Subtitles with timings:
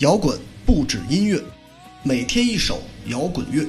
[0.00, 1.38] 摇滚不止音乐，
[2.02, 3.68] 每天一首摇滚乐。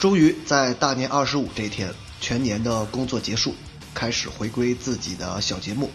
[0.00, 3.54] 终于在大年二十五这天，全年的工作结束，
[3.92, 5.90] 开始回归自己的小节目。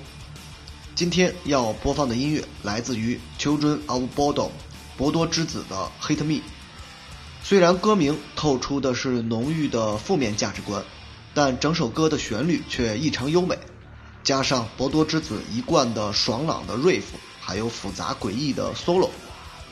[0.94, 4.52] 今天要播放的音乐来自于 Children of Bodom
[4.96, 6.34] 博多之子的《Hit Me》。
[7.48, 10.84] 虽然歌名透出的是浓郁的负面价值观，
[11.34, 13.58] 但整首歌的旋律却异常优美，
[14.22, 17.04] 加上博多之子一贯的爽朗的 riff，
[17.40, 19.10] 还有复杂诡异的 solo，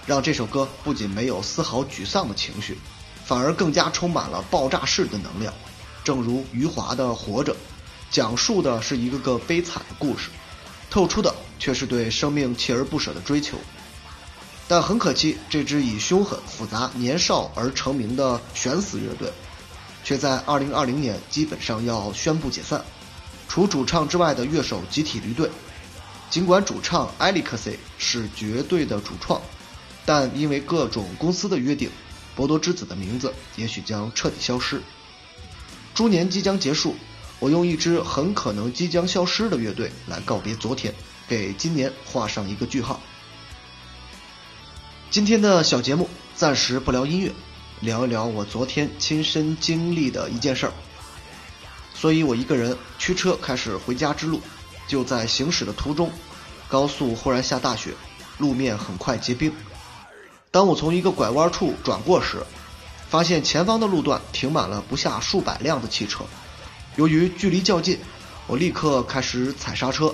[0.06, 2.78] 让这首歌不仅没有丝毫沮丧的情绪，
[3.26, 5.54] 反而更加充满了爆炸式的能量。
[6.02, 7.52] 正如余华的《活着》，
[8.10, 10.30] 讲述的是一个个悲惨的故事，
[10.90, 13.58] 透出的却是对生命锲而不舍的追求。
[14.68, 19.32] 但很可惜，这支以凶狠、复杂、年少而成名的悬死乐队，
[20.04, 22.84] 却在2020年基本上要宣布解散。
[23.48, 25.50] 除主唱之外的乐手集体离队。
[26.32, 29.40] 尽管主唱 Alexei 是绝对的主创，
[30.04, 31.90] 但因为各种公司的约定，
[32.36, 34.82] 博多之子的名字也许将彻底消失。
[35.94, 36.96] 猪年即将结束，
[37.40, 40.94] 我用一支很可能即将消失的乐队来告别昨天，
[41.28, 43.00] 给今年画上一个句号。
[45.16, 47.32] 今天的小节目暂时不聊音乐，
[47.80, 50.74] 聊一聊我昨天亲身经历的一件事儿。
[51.94, 54.42] 所以我一个人驱车开始回家之路，
[54.90, 56.12] 就在行驶的途中，
[56.68, 57.94] 高速忽然下大雪，
[58.40, 59.50] 路面很快结冰。
[60.52, 62.44] 当我从一个拐弯处转过时，
[63.10, 66.26] 发现前方的路段停满了不下数百辆的汽车。
[66.98, 67.98] 由于距离较近，
[68.48, 70.14] 我立刻开始踩刹车，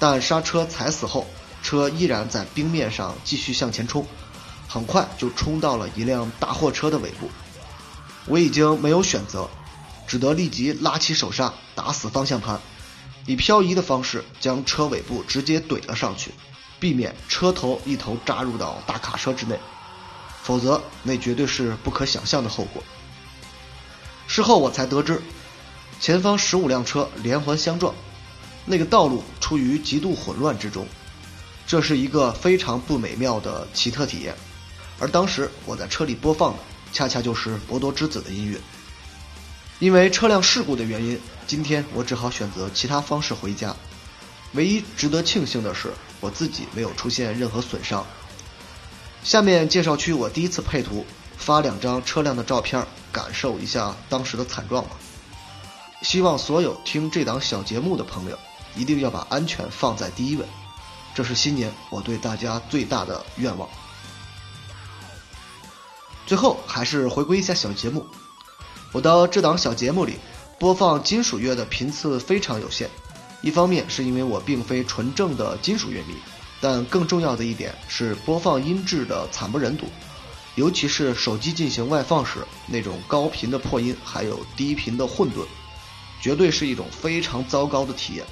[0.00, 1.28] 但刹车踩死后，
[1.62, 4.04] 车依然在冰面上继续向前冲。
[4.72, 7.30] 很快就冲到了一辆大货车的尾部，
[8.24, 9.46] 我已经没有选择，
[10.06, 12.58] 只得立即拉起手刹，打死方向盘，
[13.26, 16.30] 以漂移的方式将车尾部直接怼了上去，
[16.80, 19.60] 避免车头一头扎入到大卡车之内，
[20.42, 22.82] 否则那绝对是不可想象的后果。
[24.26, 25.20] 事后我才得知，
[26.00, 27.94] 前方十五辆车连环相撞，
[28.64, 30.86] 那个道路处于极度混乱之中，
[31.66, 34.34] 这是一个非常不美妙的奇特体验。
[34.98, 36.58] 而当时我在车里播放的，
[36.92, 38.58] 恰恰就是博多之子的音乐。
[39.78, 43.74] 因为车辆事故的原因，今天我只好选择其他方式回家。
[44.52, 48.06] 唯一值得庆幸的是，我自己没有出现任何损伤。
[49.24, 51.04] 下面介绍区我第一次配图，
[51.36, 54.90] 发两张车辆的照片，感受一下当时的惨状吧。
[56.02, 58.38] 希望所有听这档小节目的朋友，
[58.76, 60.44] 一定要把安全放在第一位，
[61.14, 63.68] 这是新年我对大家最大的愿望。
[66.26, 68.06] 最后还是回归一下小节目，
[68.92, 70.16] 我的这档小节目里
[70.58, 72.88] 播放金属乐的频次非常有限。
[73.42, 76.14] 一方面是因为我并非纯正的金属乐迷，
[76.60, 79.86] 但更重要的一点是播放音质的惨不忍睹，
[80.54, 82.38] 尤其是手机进行外放时
[82.68, 85.44] 那种高频的破音，还有低频的混沌，
[86.20, 88.24] 绝对是一种非常糟糕的体验。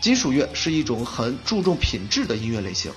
[0.00, 2.92] 金属乐是一种很注重品质的音乐类型，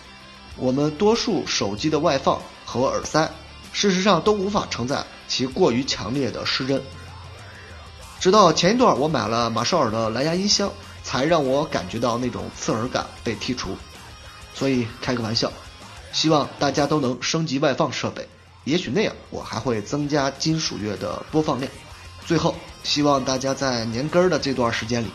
[0.57, 3.31] 我们多数手机的外放和耳塞。
[3.71, 6.81] 事实上都无法承载其过于强烈的失真。
[8.19, 10.71] 直到前一段我买了马绍尔的蓝牙音箱，
[11.03, 13.77] 才让我感觉到那种刺耳感被剔除。
[14.53, 15.51] 所以开个玩笑，
[16.11, 18.27] 希望大家都能升级外放设备，
[18.65, 21.71] 也许那样我还会增加金属乐的播放量。
[22.25, 25.07] 最后，希望大家在年根儿的这段时间里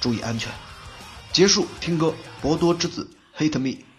[0.00, 0.52] 注意安全。
[1.32, 2.12] 结束听歌，
[2.42, 3.89] 博多之子，Hate Me。